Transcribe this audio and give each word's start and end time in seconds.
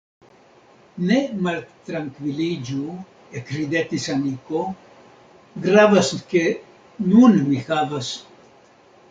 Ne 1.09 1.17
maltrankviliĝu– 1.47 2.95
ekridetis 3.41 4.09
Aniko– 4.15 4.63
Gravas, 5.67 6.11
ke 6.33 6.43
nun 7.13 7.39
mi 7.53 7.63
havas. 7.71 8.13